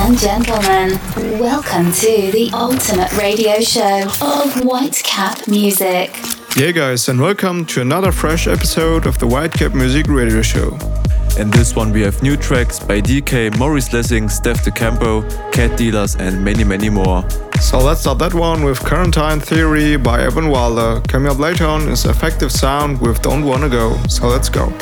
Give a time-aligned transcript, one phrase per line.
[0.00, 0.90] and gentlemen,
[1.40, 6.16] welcome to the ultimate radio show of Whitecap Music.
[6.56, 10.78] Yeah, guys, and welcome to another fresh episode of the Whitecap Music Radio Show.
[11.36, 16.14] In this one, we have new tracks by DK, Maurice Lessing, Steph DeCampo, Cat Dealers,
[16.14, 17.28] and many, many more.
[17.60, 21.02] So let's start that one with Quarantine Theory by Evan Wilder.
[21.08, 24.00] Coming up later on is Effective Sound with Don't Wanna Go.
[24.08, 24.72] So let's go.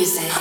[0.00, 0.40] Music.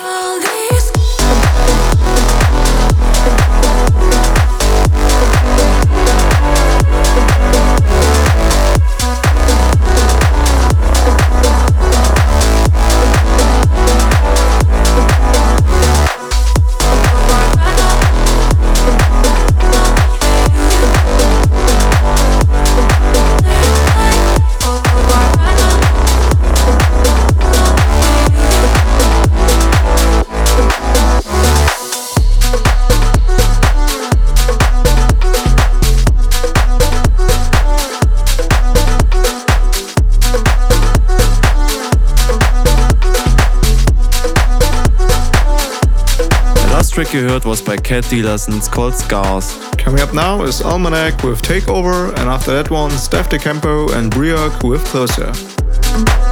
[47.09, 49.57] Track you heard was by Cat Dealers and it's called Scars.
[49.77, 54.67] Coming up now is Almanac with Takeover, and after that one, Steph DeCampo and Briok
[54.67, 56.28] with Closer.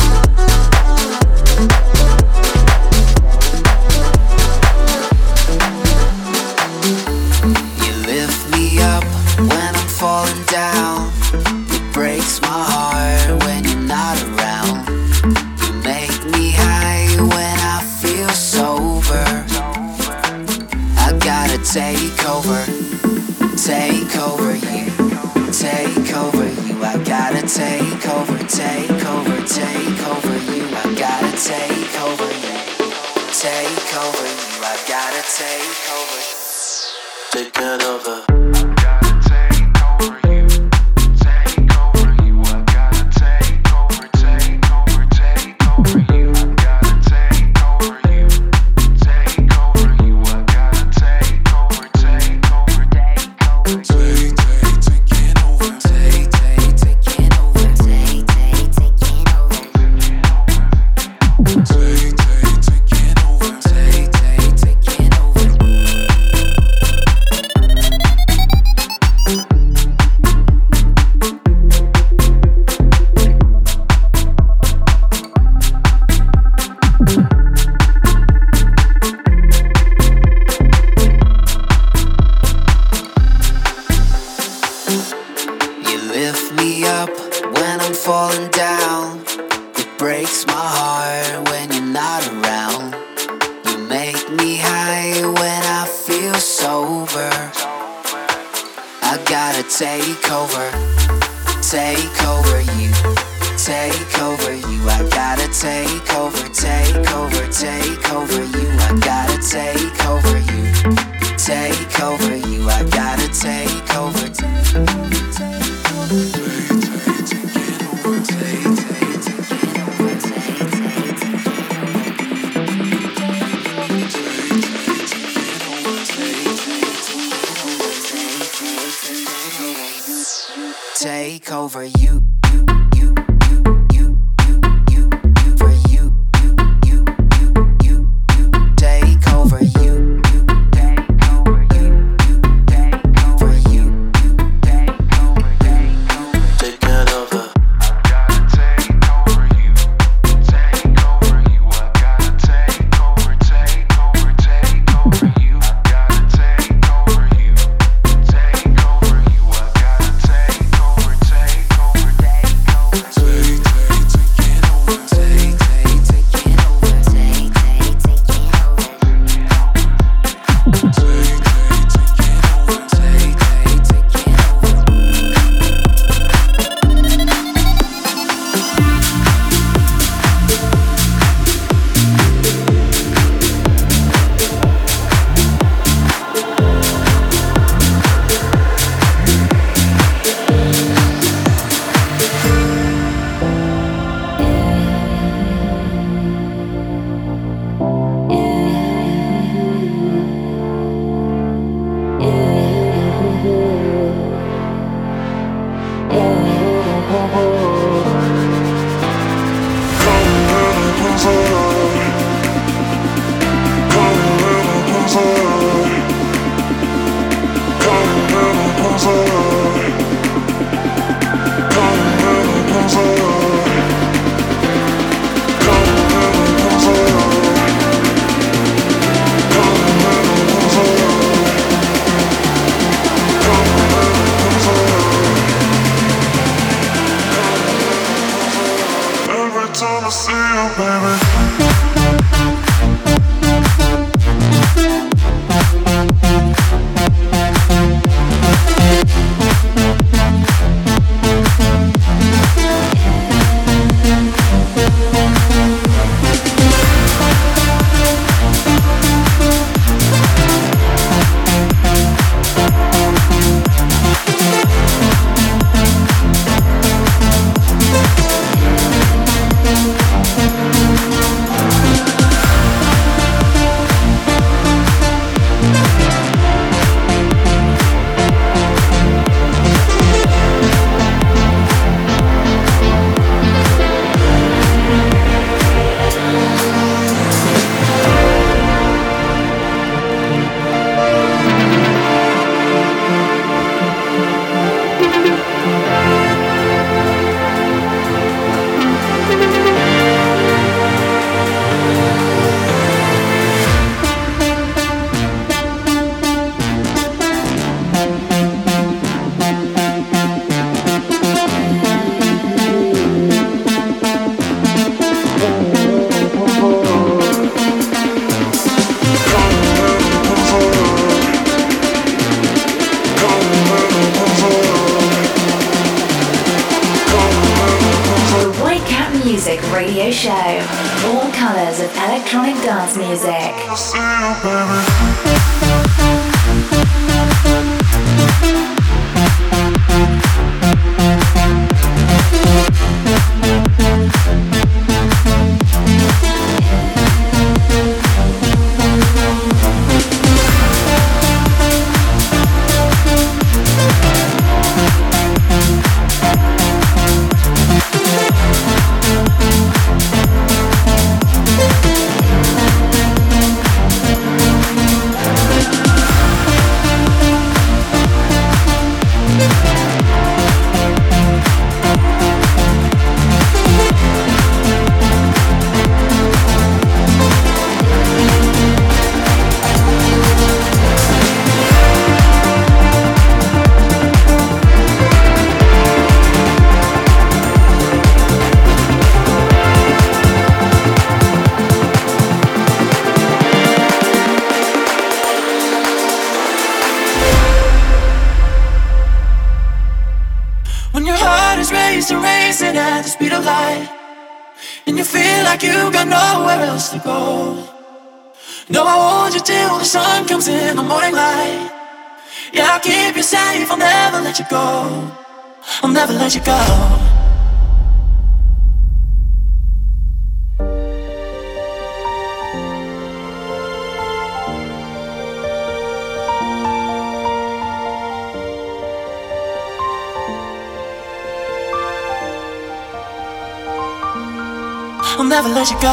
[435.20, 435.88] I'll never let you go.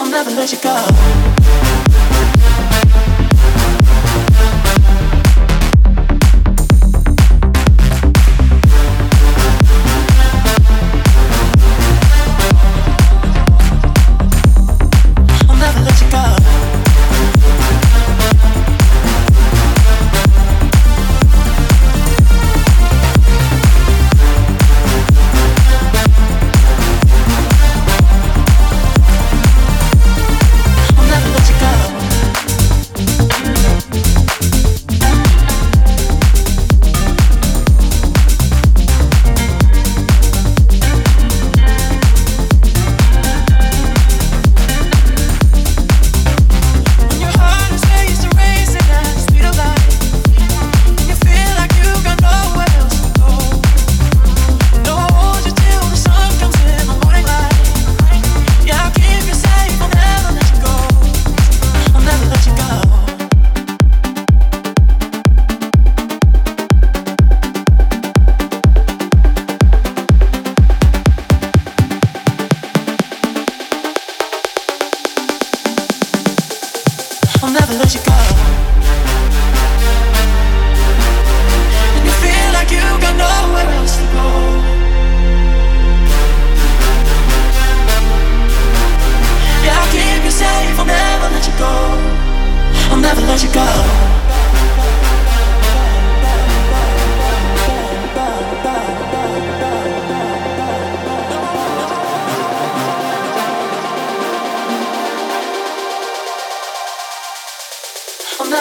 [0.00, 1.19] I'll never let you go.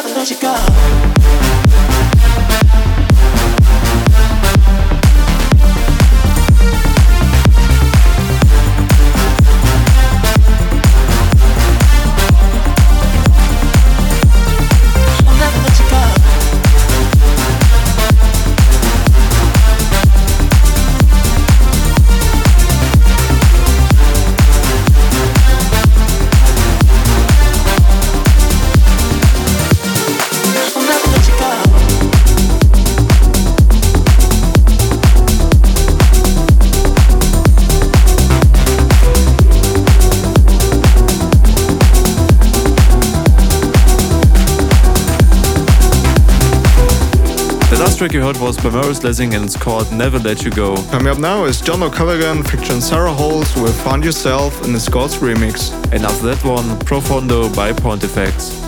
[0.01, 1.08] sabe onde chegava
[47.99, 50.77] track you heard was by Maurice Lessing and it's called Never Let You Go.
[50.89, 55.17] Coming up now is John O'Callaghan featuring Sarah Howells with Find Yourself in the Scots
[55.17, 55.73] remix.
[55.91, 58.58] And after that one, Profondo by Pontifex.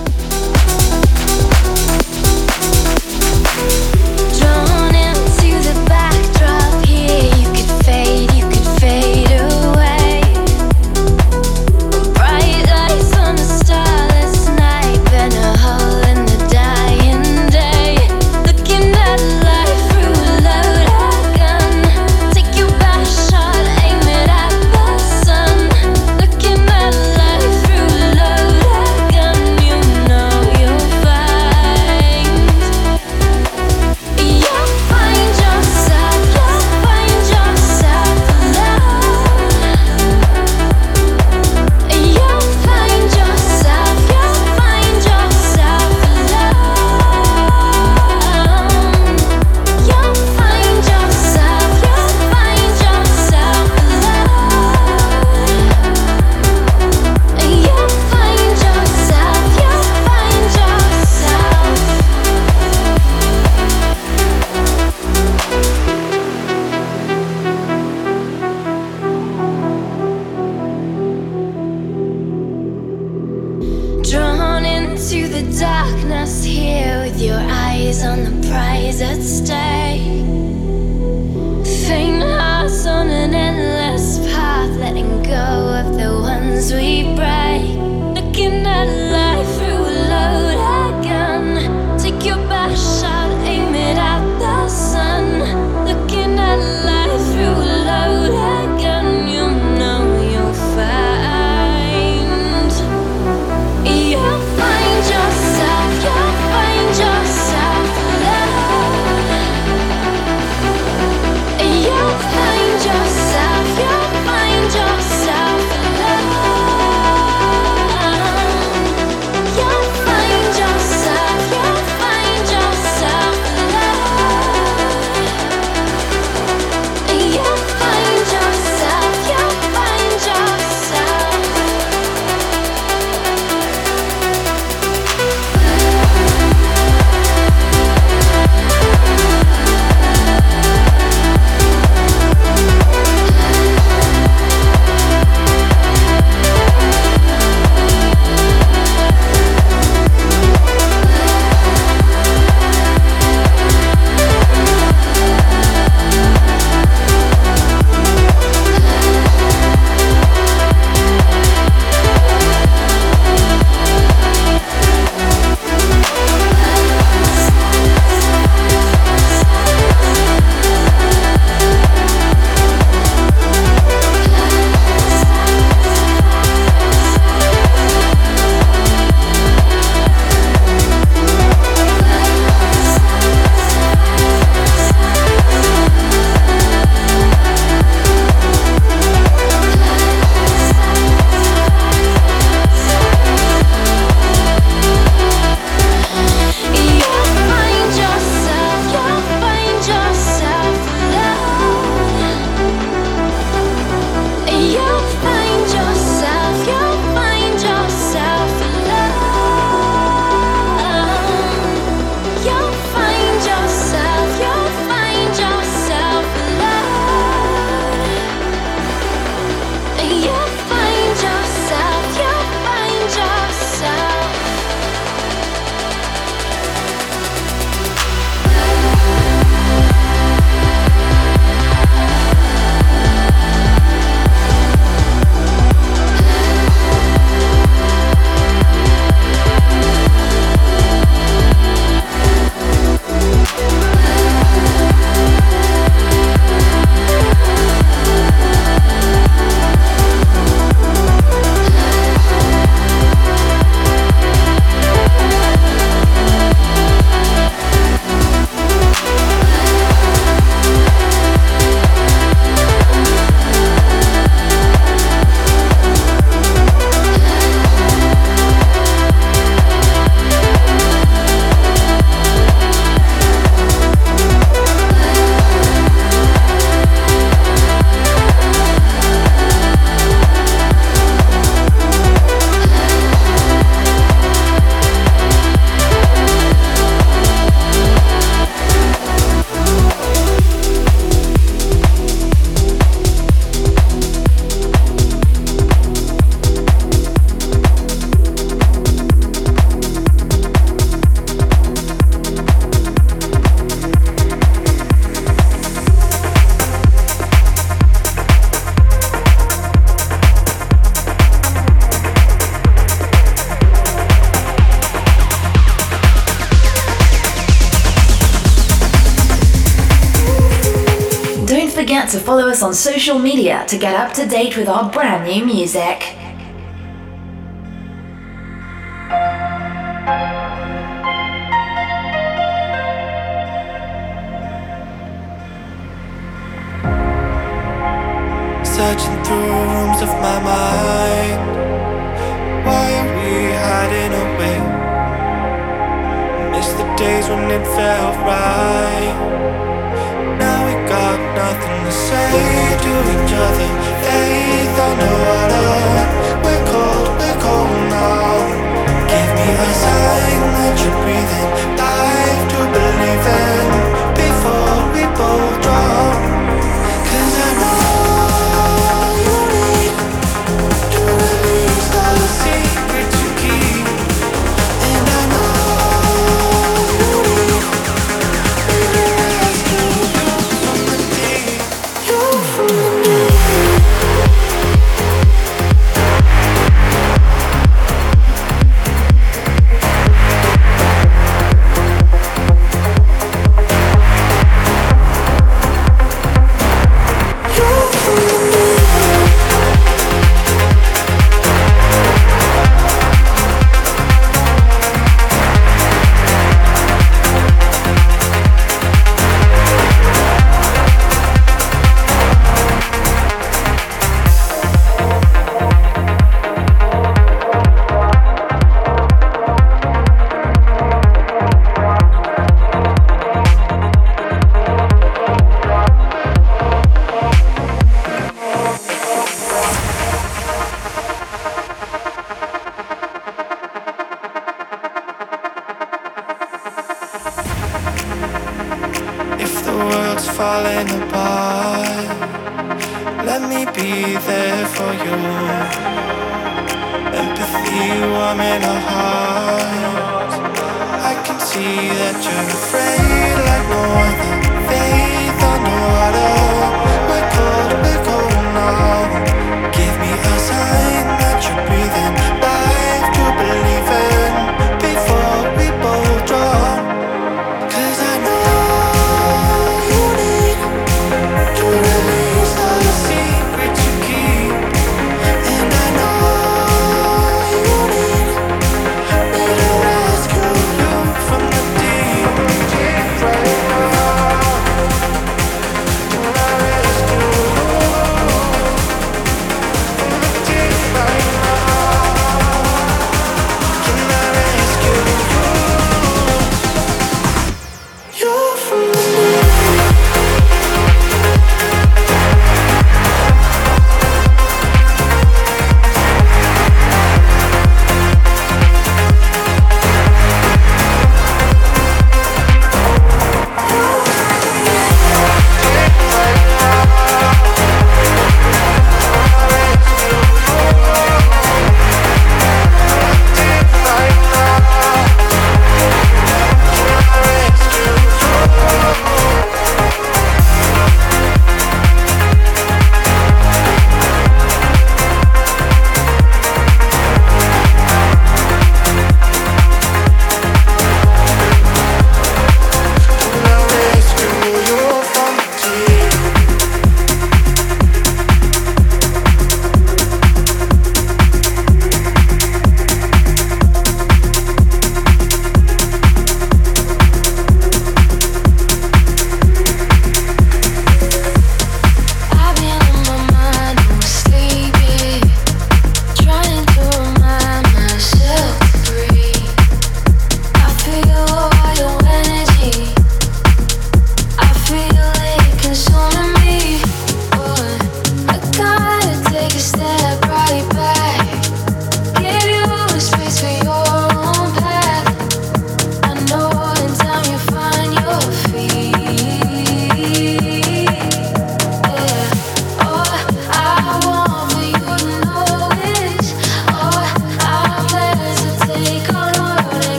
[322.51, 326.10] us on social media to get up to date with our brand new music.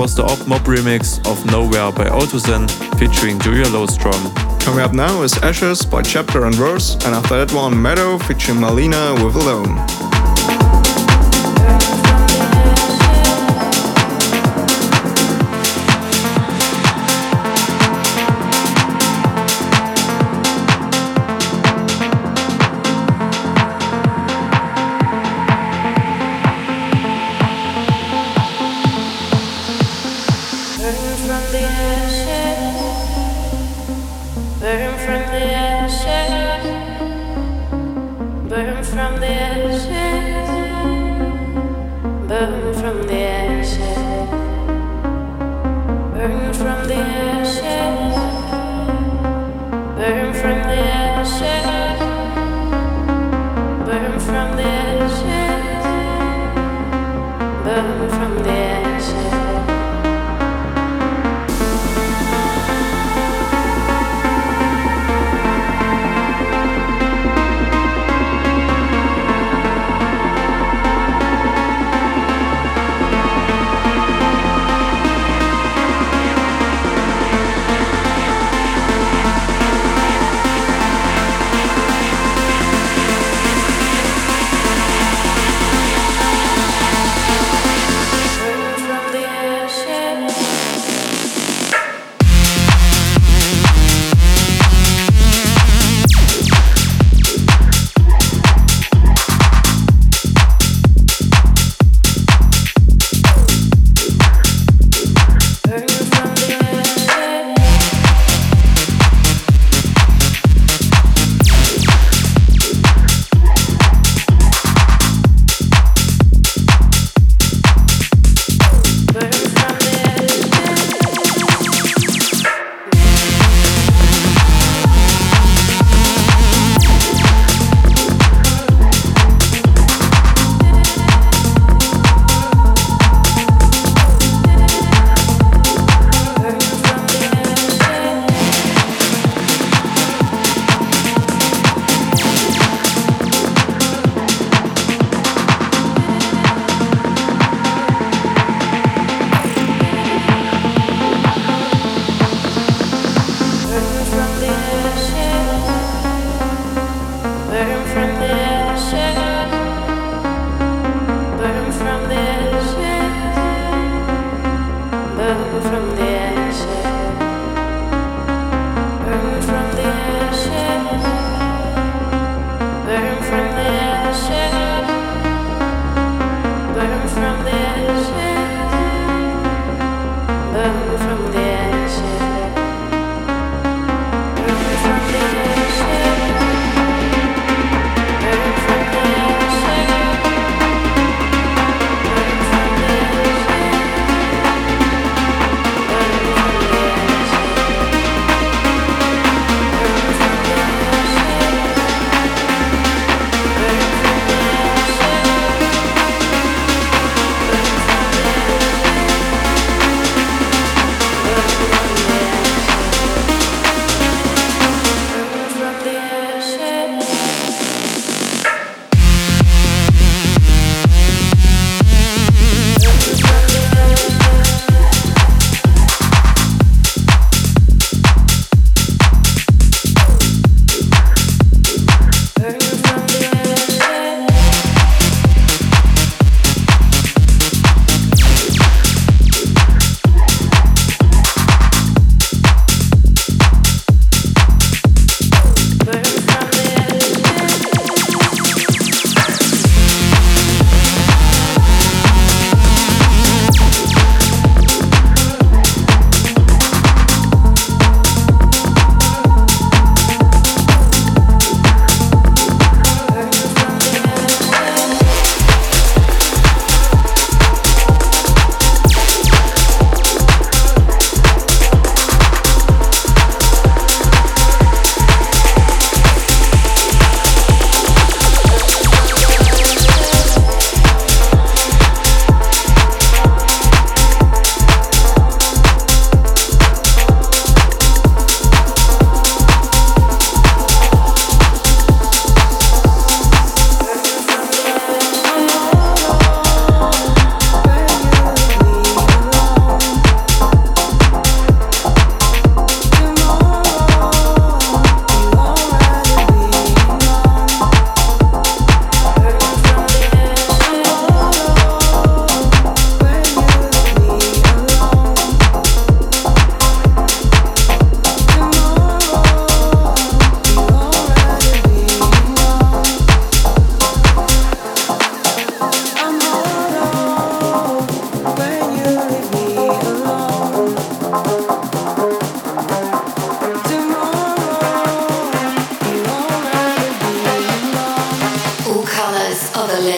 [0.00, 2.66] Was the Op Mob remix of Nowhere by Autozen
[2.98, 4.34] featuring Julia Lowstrom.
[4.58, 8.56] Coming up now is Ashes by Chapter and Verse, and after that one, Meadow featuring
[8.56, 9.99] Malina with Alone.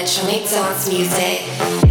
[0.03, 1.82] Electronic dance music.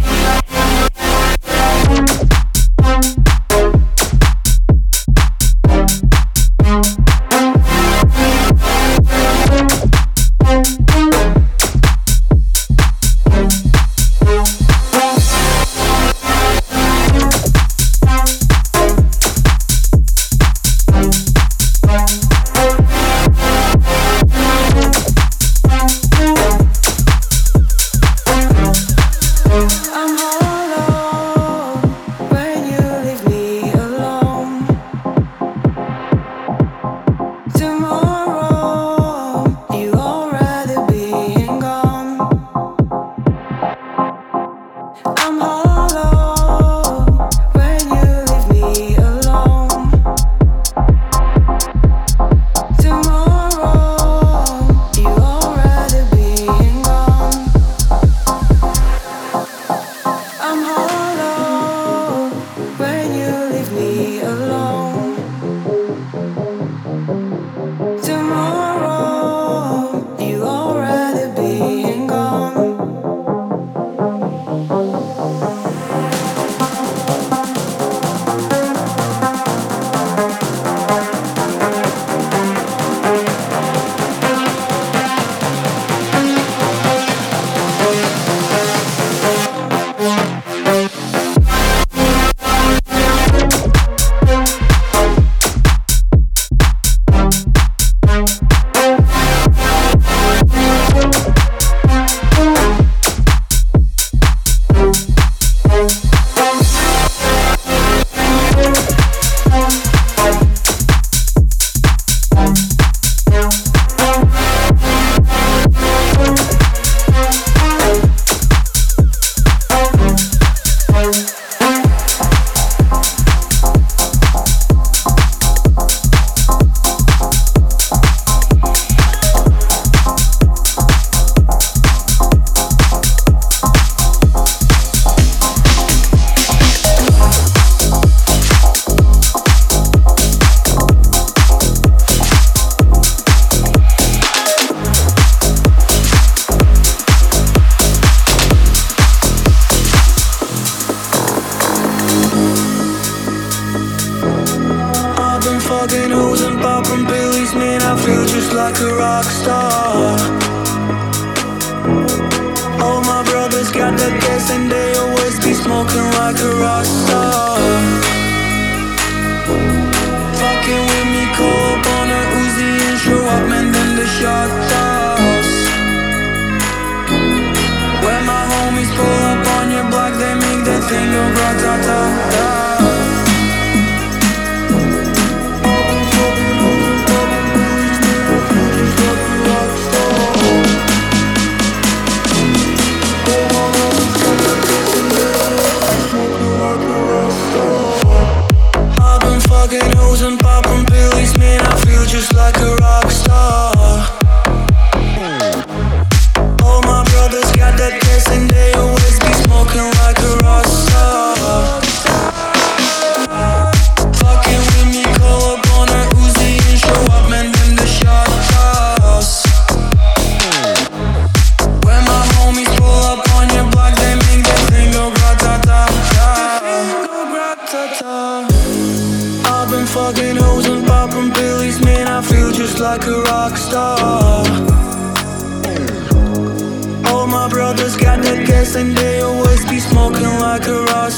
[237.72, 241.12] others got the gas and they always be smoking like a rock.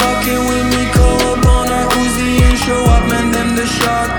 [0.00, 4.10] Fucking with me, go up on a Uzi and show up, man, them the shot.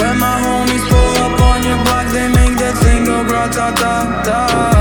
[0.00, 3.94] When my homies pull up on your block, they make that thing go grata ta
[4.26, 4.77] ta.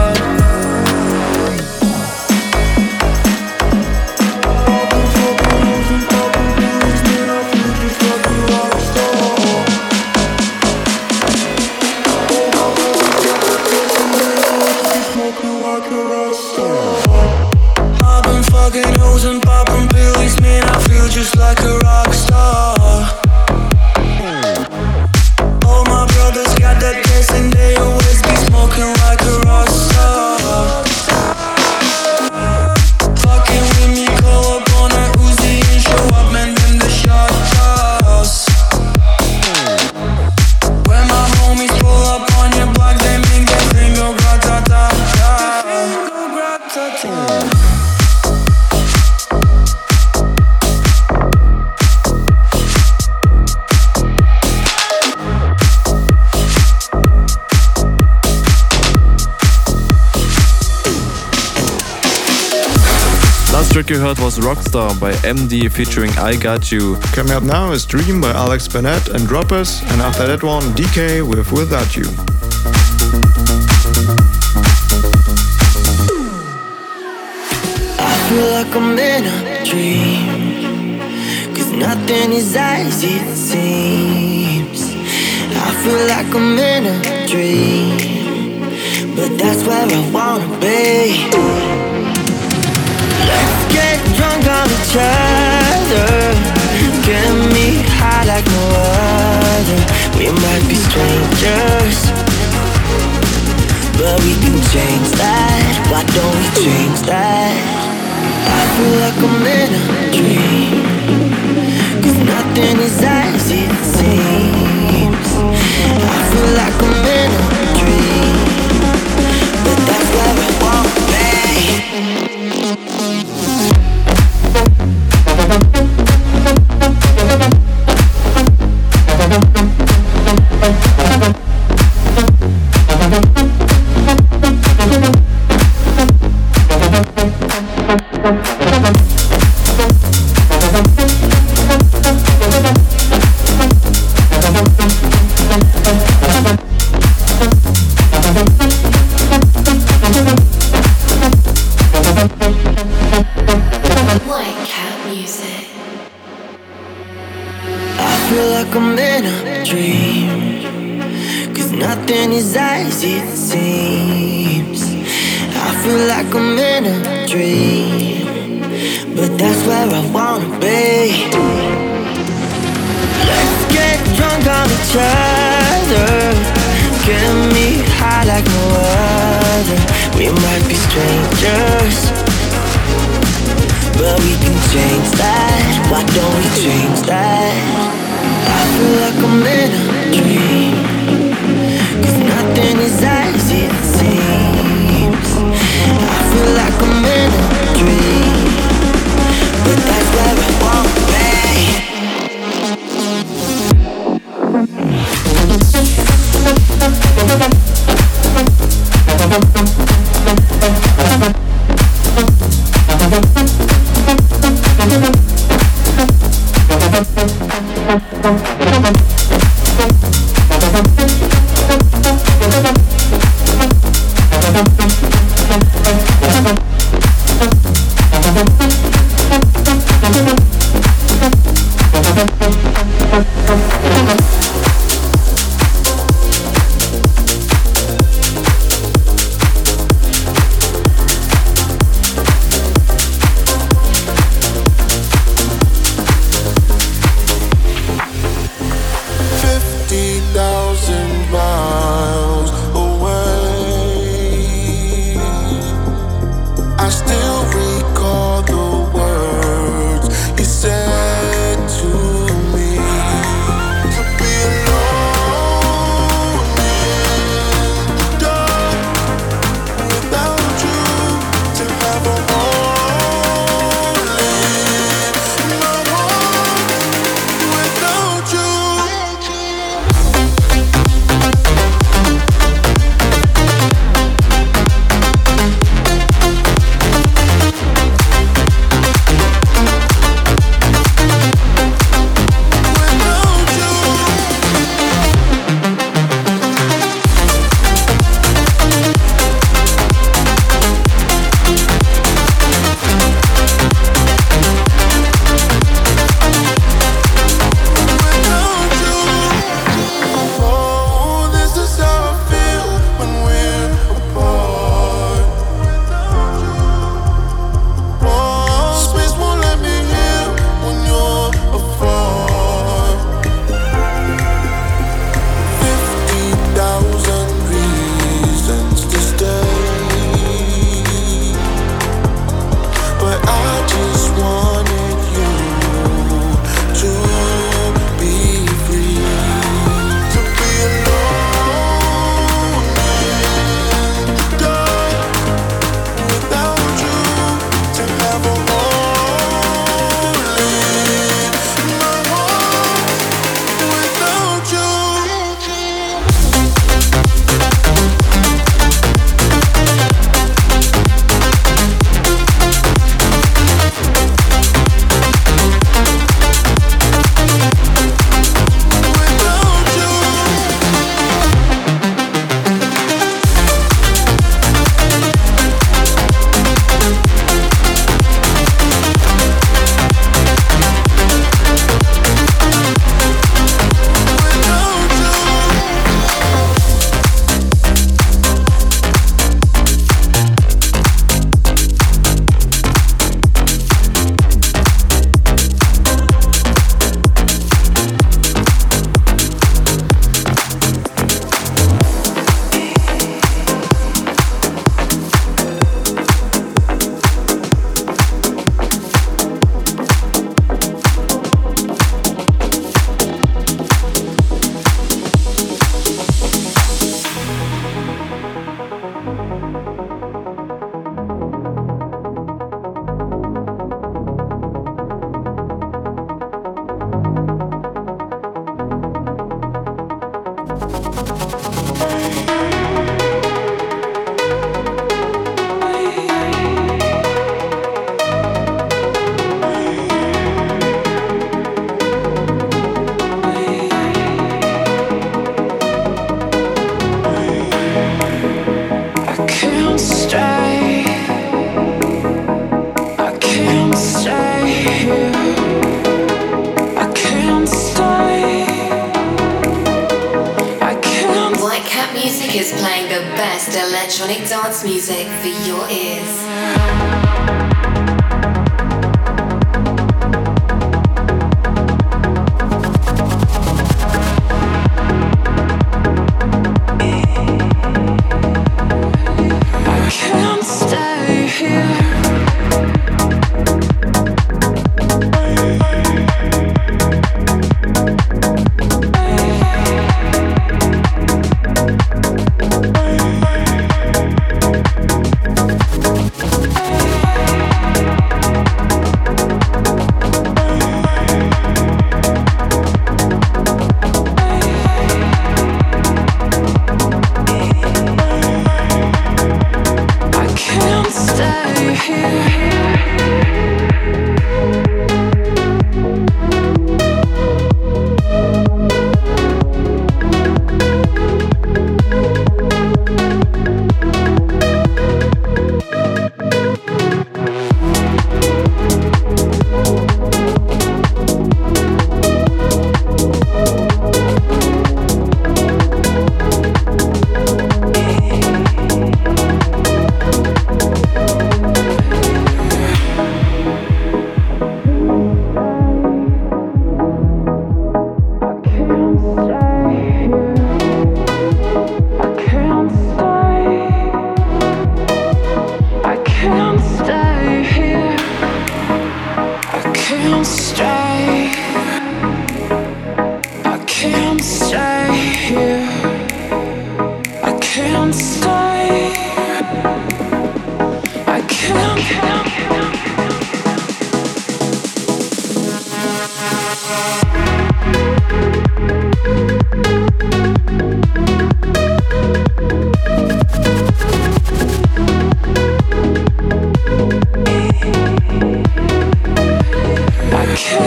[63.97, 66.97] You heard was Rockstar by MD featuring I Got You.
[67.13, 71.27] Coming up now is Dream by Alex Bennett and Droppers, and after that one, DK
[71.27, 72.03] with Without You.
[77.97, 80.99] I feel like I'm in a dream.
[81.55, 84.81] Cause nothing is as it seems.
[85.55, 89.15] I feel like I'm in a dream.
[89.15, 91.86] But that's where I wanna be.
[93.78, 96.09] Get drunk on each other.
[97.05, 97.67] Get me
[97.97, 98.65] high like no
[99.53, 99.80] other.
[100.17, 101.99] We might be strangers.
[103.99, 105.61] But we can change that.
[105.91, 107.53] Why don't we change that?
[108.57, 109.84] I feel like I'm in a
[110.17, 110.82] dream.
[112.01, 113.26] Cause nothing is as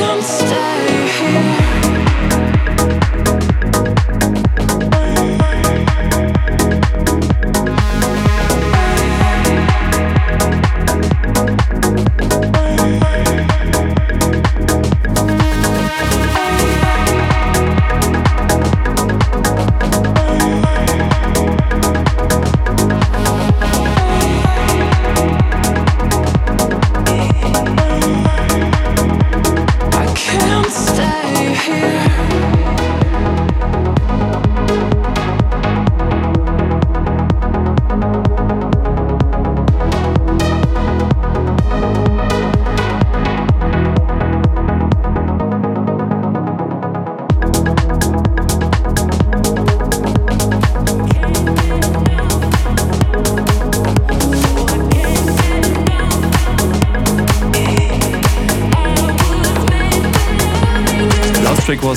[0.01, 0.87] won't stay
[1.19, 2.50] here.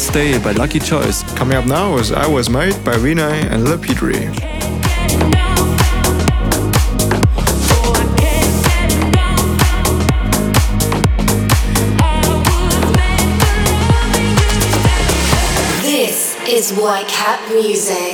[0.04, 1.24] Stay Day by Lucky Choice.
[1.36, 3.78] Coming up now is I Was Made by Vinay and Le
[15.82, 18.13] This is White Cat Music.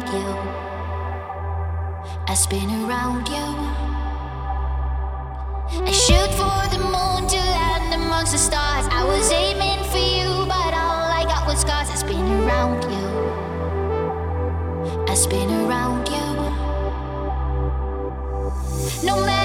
[0.00, 0.28] Around you.
[2.26, 3.46] I spin around you.
[5.84, 8.86] I shoot for the moon to land amongst the stars.
[8.90, 11.90] I was aiming for you, but all I got was scars.
[11.90, 13.06] I spin around you.
[15.08, 16.20] I spin around you.
[19.06, 19.39] No matter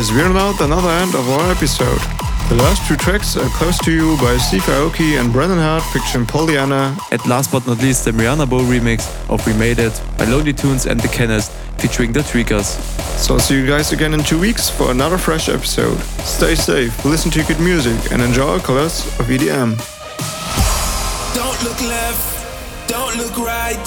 [0.00, 2.00] Yeah guys, we're now at another end of our episode.
[2.48, 6.24] The last two tracks are Close to You by Steve Aoki and Brennan Heart featuring
[6.24, 6.96] Pollyanna.
[7.10, 10.54] And last but not least, the Mariana Bo remix of We Made It by Lonely
[10.54, 12.80] Tunes and The Kenners featuring The Tweakers.
[13.18, 15.98] So I'll see you guys again in two weeks for another fresh episode.
[16.24, 19.76] Stay safe, listen to good music and enjoy our colors of EDM.
[21.34, 23.84] Don't look left, don't look right.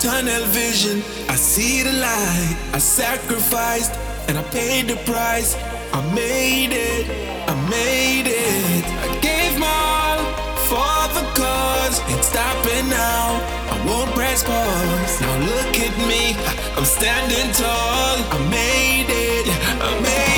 [0.00, 2.56] Tunnel vision, I see the light.
[2.72, 3.92] I sacrificed
[4.30, 5.56] and I paid the price.
[5.92, 7.04] I made it,
[7.50, 8.84] I made it.
[9.04, 10.20] I gave my all
[10.70, 11.96] for the cause.
[12.08, 13.24] Ain't stopping now.
[13.72, 15.20] I won't press pause.
[15.20, 16.22] Now look at me,
[16.76, 18.16] I'm standing tall.
[18.36, 19.46] I made it,
[19.82, 20.29] I made it.